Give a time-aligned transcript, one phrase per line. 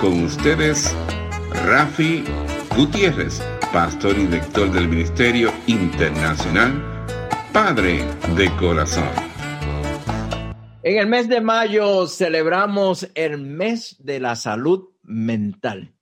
[0.00, 0.96] Con ustedes,
[1.66, 2.24] Rafi
[2.76, 7.06] Gutiérrez, pastor y director del Ministerio Internacional
[7.52, 8.04] Padre
[8.36, 9.08] de Corazón.
[10.82, 15.94] En el mes de mayo celebramos el mes de la salud mental.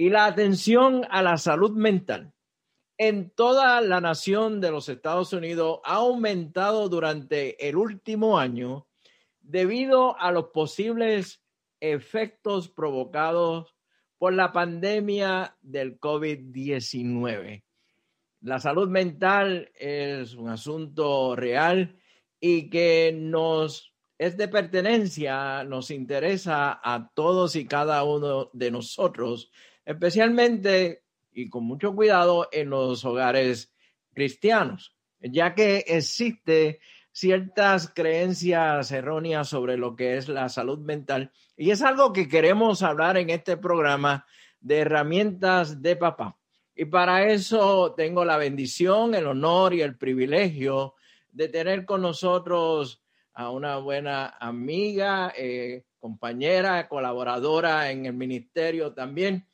[0.00, 2.32] Y la atención a la salud mental
[2.96, 8.86] en toda la nación de los Estados Unidos ha aumentado durante el último año
[9.42, 11.42] debido a los posibles
[11.80, 13.76] efectos provocados
[14.16, 17.62] por la pandemia del COVID-19.
[18.40, 21.94] La salud mental es un asunto real
[22.40, 29.50] y que nos es de pertenencia, nos interesa a todos y cada uno de nosotros,
[29.84, 33.72] especialmente y con mucho cuidado en los hogares
[34.12, 36.80] cristianos, ya que existe
[37.12, 42.82] ciertas creencias erróneas sobre lo que es la salud mental y es algo que queremos
[42.82, 44.24] hablar en este programa
[44.60, 46.38] de herramientas de papá.
[46.74, 50.94] Y para eso tengo la bendición, el honor y el privilegio
[51.30, 53.02] de tener con nosotros
[53.34, 59.46] a una buena amiga, eh, compañera, colaboradora en el ministerio también.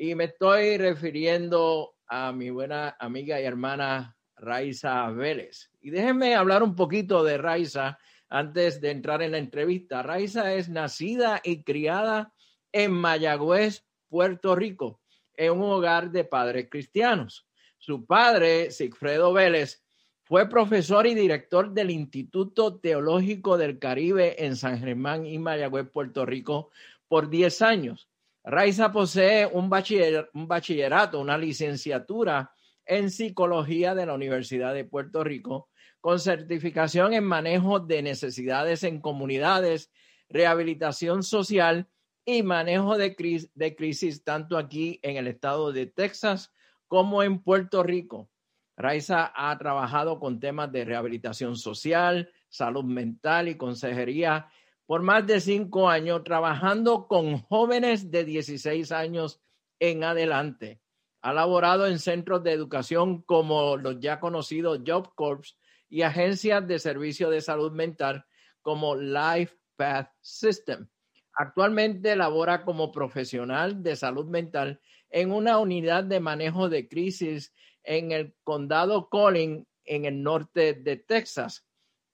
[0.00, 5.72] Y me estoy refiriendo a mi buena amiga y hermana Raiza Vélez.
[5.80, 7.98] Y déjenme hablar un poquito de Raiza
[8.28, 10.04] antes de entrar en la entrevista.
[10.04, 12.32] Raiza es nacida y criada
[12.70, 15.00] en Mayagüez, Puerto Rico,
[15.34, 17.48] en un hogar de padres cristianos.
[17.78, 19.82] Su padre, Sigfredo Vélez,
[20.22, 26.24] fue profesor y director del Instituto Teológico del Caribe en San Germán y Mayagüez, Puerto
[26.24, 26.70] Rico,
[27.08, 28.07] por 10 años.
[28.48, 32.50] Raiza posee un, bachillerato, una licenciatura
[32.86, 35.68] en psicología de la Universidad de Puerto Rico,
[36.00, 39.92] con certificación en manejo de necesidades en comunidades,
[40.30, 41.90] rehabilitación social
[42.24, 46.50] y manejo de, de crisis tanto aquí en el estado de Texas
[46.86, 48.30] como en Puerto Rico.
[48.78, 54.48] Raiza ha trabajado con temas de rehabilitación social, salud mental y consejería
[54.88, 59.38] por más de cinco años, trabajando con jóvenes de 16 años
[59.80, 60.80] en adelante.
[61.20, 65.58] Ha laborado en centros de educación como los ya conocidos Job Corps
[65.90, 68.24] y agencias de servicio de salud mental
[68.62, 70.88] como Life Path System.
[71.34, 78.10] Actualmente labora como profesional de salud mental en una unidad de manejo de crisis en
[78.10, 81.67] el condado Collin, en el norte de Texas,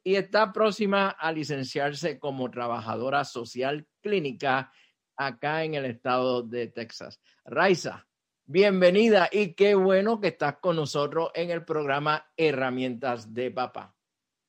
[0.05, 4.71] y está próxima a licenciarse como trabajadora social clínica
[5.17, 7.21] acá en el estado de Texas.
[7.47, 8.07] Raiza,
[8.45, 13.95] bienvenida y qué bueno que estás con nosotros en el programa Herramientas de Papá.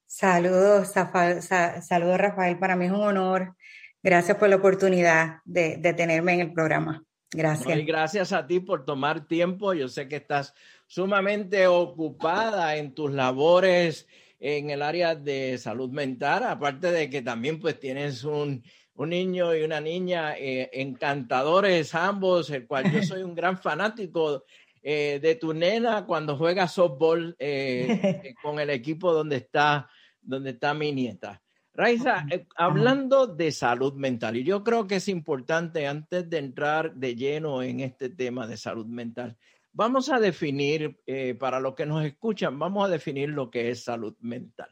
[0.05, 3.55] Saludos, saludos Rafael, para mí es un honor.
[4.03, 7.03] Gracias por la oportunidad de, tenerme en el programa.
[7.31, 7.85] Gracias.
[7.85, 9.73] gracias a ti por tomar tiempo.
[9.73, 10.53] Yo sé que estás
[10.85, 14.07] sumamente ocupada en tus labores
[14.47, 18.63] en el área de salud mental, aparte de que también pues tienes un,
[18.93, 24.43] un niño y una niña eh, encantadores ambos, el cual yo soy un gran fanático
[24.83, 29.89] eh, de tu nena cuando juega softball eh, con el equipo donde está,
[30.21, 31.41] donde está mi nieta.
[31.73, 37.15] Raiza, hablando de salud mental, y yo creo que es importante antes de entrar de
[37.15, 39.35] lleno en este tema de salud mental,
[39.77, 43.83] Vamos a definir, eh, para los que nos escuchan, vamos a definir lo que es
[43.83, 44.69] salud mental.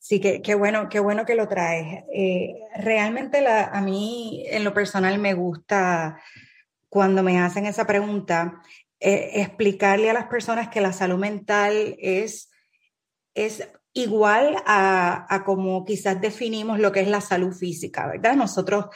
[0.00, 2.02] Sí, qué, bueno, qué bueno que lo traes.
[2.12, 6.20] Eh, realmente a mí en lo personal me gusta
[6.88, 8.60] cuando me hacen esa pregunta,
[8.98, 12.50] eh, explicarle a las personas que la salud mental es,
[13.32, 18.34] es igual a, a como quizás definimos lo que es la salud física, ¿verdad?
[18.34, 18.86] Nosotros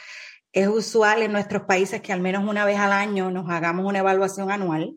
[0.51, 3.99] es usual en nuestros países que al menos una vez al año nos hagamos una
[3.99, 4.95] evaluación anual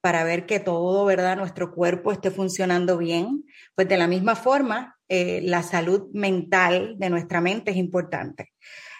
[0.00, 1.36] para ver que todo, ¿verdad?
[1.36, 3.44] Nuestro cuerpo esté funcionando bien.
[3.74, 8.52] Pues de la misma forma, eh, la salud mental de nuestra mente es importante.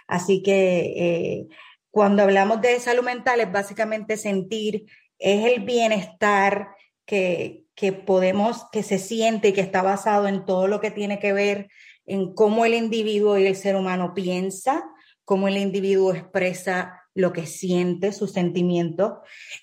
[0.06, 1.46] Así que eh,
[1.90, 4.84] cuando hablamos de salud mental es básicamente sentir,
[5.18, 6.68] es el bienestar
[7.06, 11.18] que, que podemos, que se siente y que está basado en todo lo que tiene
[11.18, 11.68] que ver
[12.06, 14.84] en cómo el individuo y el ser humano piensa,
[15.24, 19.18] cómo el individuo expresa lo que siente, sus sentimientos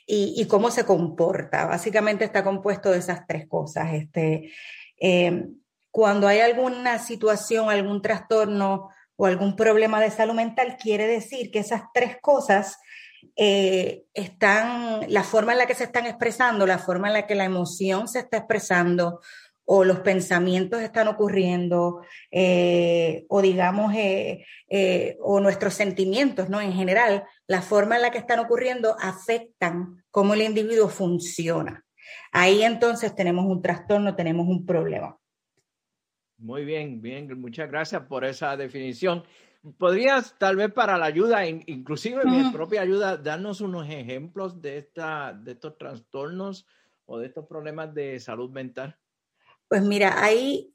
[0.05, 1.65] y, cómo se comporta.
[1.65, 3.93] Básicamente está compuesto de esas tres cosas.
[3.93, 4.51] Este,
[4.99, 5.47] eh,
[5.91, 11.59] cuando hay alguna situación, algún trastorno o algún problema de salud mental, quiere decir que
[11.59, 12.77] esas tres cosas
[13.35, 17.35] eh, están, la forma en la que se están expresando, la forma en la que
[17.35, 19.21] la emoción se está expresando
[19.69, 26.61] o los pensamientos están ocurriendo, eh, o digamos, eh, o nuestros sentimientos, ¿no?
[26.61, 31.83] En general, la forma en la que están ocurriendo afectan cómo el individuo funciona.
[32.31, 35.17] Ahí entonces tenemos un trastorno, tenemos un problema.
[36.37, 39.25] Muy bien, bien, muchas gracias por esa definición.
[39.77, 45.33] ¿Podrías, tal vez para la ayuda, inclusive mi propia ayuda, darnos unos ejemplos de, esta,
[45.33, 46.65] de estos trastornos
[47.05, 48.97] o de estos problemas de salud mental?
[49.69, 50.71] Pues mira, ahí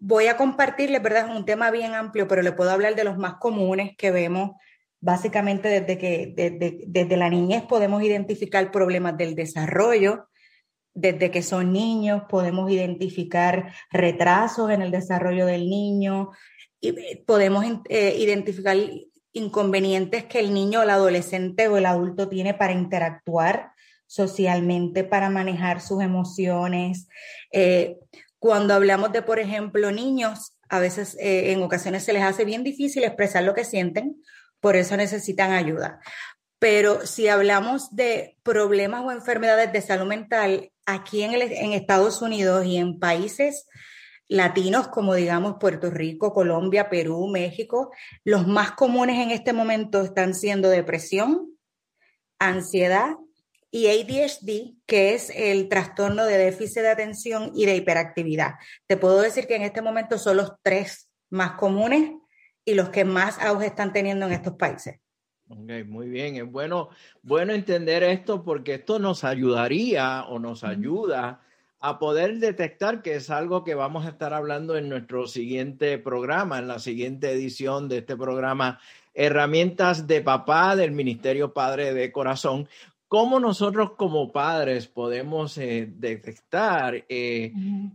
[0.00, 1.30] voy a compartirle, ¿verdad?
[1.30, 4.52] Es un tema bien amplio, pero le puedo hablar de los más comunes que vemos.
[5.00, 10.28] Básicamente desde que desde, desde la niñez podemos identificar problemas del desarrollo,
[10.94, 16.30] desde que son niños podemos identificar retrasos en el desarrollo del niño
[16.80, 18.76] y eh, podemos eh, identificar
[19.32, 23.72] inconvenientes que el niño, el adolescente o el adulto tiene para interactuar
[24.06, 27.08] socialmente, para manejar sus emociones.
[27.50, 27.96] Eh,
[28.42, 33.04] cuando hablamos de, por ejemplo, niños, a veces en ocasiones se les hace bien difícil
[33.04, 34.20] expresar lo que sienten,
[34.58, 36.00] por eso necesitan ayuda.
[36.58, 42.66] Pero si hablamos de problemas o enfermedades de salud mental aquí en, en Estados Unidos
[42.66, 43.68] y en países
[44.26, 47.92] latinos como digamos Puerto Rico, Colombia, Perú, México,
[48.24, 51.56] los más comunes en este momento están siendo depresión,
[52.40, 53.14] ansiedad
[53.74, 58.56] y ADHD, que es el trastorno de déficit de atención y de hiperactividad.
[58.86, 62.12] Te puedo decir que en este momento son los tres más comunes
[62.66, 65.00] y los que más auge están teniendo en estos países.
[65.48, 66.90] Okay, muy bien, es bueno,
[67.22, 71.40] bueno entender esto porque esto nos ayudaría o nos ayuda
[71.80, 76.58] a poder detectar que es algo que vamos a estar hablando en nuestro siguiente programa,
[76.58, 78.80] en la siguiente edición de este programa,
[79.14, 82.68] Herramientas de Papá del Ministerio Padre de Corazón.
[83.12, 87.52] ¿Cómo nosotros como padres podemos eh, detectar eh,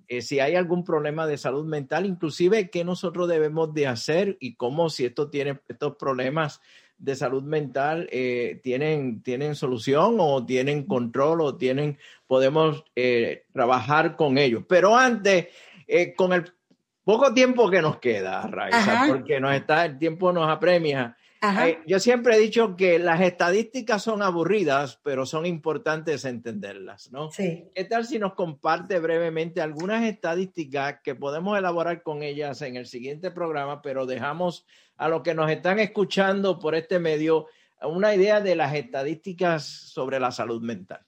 [0.07, 4.53] eh, si hay algún problema de salud mental, inclusive qué nosotros debemos de hacer y
[4.53, 6.61] cómo si esto tiene estos problemas
[6.99, 11.97] de salud mental eh, tienen, tienen solución o tienen control o tienen,
[12.27, 14.65] podemos eh, trabajar con ellos.
[14.69, 15.47] Pero antes,
[15.87, 16.45] eh, con el
[17.03, 21.17] poco tiempo que nos queda, Raiza, porque nos está, el tiempo nos apremia.
[21.85, 27.31] Yo siempre he dicho que las estadísticas son aburridas, pero son importantes entenderlas, ¿no?
[27.31, 27.69] Sí.
[27.75, 32.87] ¿Qué tal si nos comparte brevemente algunas estadísticas que podemos elaborar con ellas en el
[32.87, 34.65] siguiente programa, pero dejamos
[34.97, 37.47] a los que nos están escuchando por este medio
[37.81, 41.01] una idea de las estadísticas sobre la salud mental?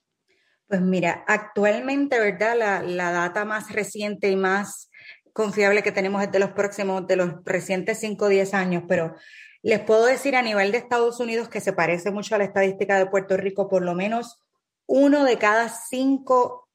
[0.68, 2.56] Pues mira, actualmente, ¿verdad?
[2.56, 4.88] La, la data más reciente y más
[5.32, 9.16] confiable que tenemos es de los próximos, de los recientes 5 o 10 años, pero
[9.62, 12.98] les puedo decir a nivel de Estados Unidos que se parece mucho a la estadística
[12.98, 14.40] de Puerto Rico, por lo menos
[14.86, 16.68] uno de cada cinco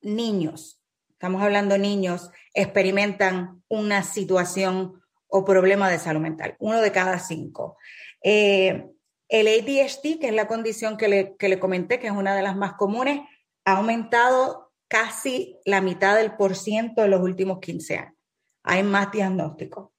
[0.00, 7.18] niños, estamos hablando niños, experimentan una situación o problema de salud mental, uno de cada
[7.18, 7.78] cinco.
[8.22, 8.88] Eh,
[9.28, 12.42] el ADHD, que es la condición que le, que le comenté, que es una de
[12.42, 13.20] las más comunes,
[13.64, 18.14] ha aumentado casi la mitad del por ciento en los últimos 15 años.
[18.62, 19.90] Hay más diagnósticos.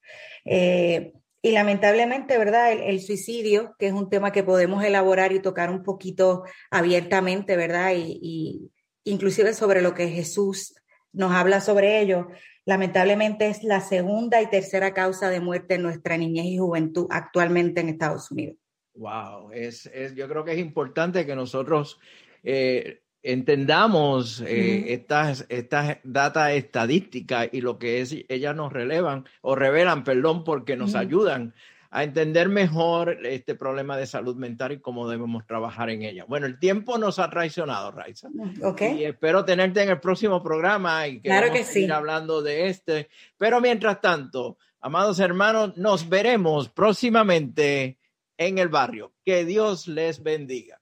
[0.45, 1.13] Eh,
[1.45, 2.71] y lamentablemente, ¿verdad?
[2.71, 7.91] El, suicidio, que es un tema que podemos elaborar y tocar un poquito abiertamente, ¿verdad?
[7.97, 8.71] Y,
[9.03, 10.73] inclusive sobre lo que Jesús
[11.11, 12.29] nos habla sobre ello,
[12.63, 17.81] lamentablemente es la segunda y tercera causa de muerte en nuestra niñez y juventud actualmente
[17.81, 18.55] en Estados Unidos.
[18.93, 21.99] Wow, es, es yo creo que es importante que nosotros
[22.41, 29.55] eh, entendamos eh, estas, estas datas estadísticas y lo que es, ellas nos relevan o
[29.55, 31.53] revelan, perdón, porque nos ayudan
[31.89, 36.25] a entender mejor este problema de salud mental y cómo debemos trabajar en ella.
[36.27, 38.29] Bueno, el tiempo nos ha traicionado, Raiza.
[38.63, 38.81] Ok.
[38.97, 41.93] Y espero tenerte en el próximo programa y que, Claro vamos que a seguir sí.
[41.93, 43.09] hablando de este.
[43.37, 47.99] Pero mientras tanto, amados hermanos, nos veremos próximamente
[48.37, 49.13] en el barrio.
[49.23, 50.81] Que Dios les bendiga.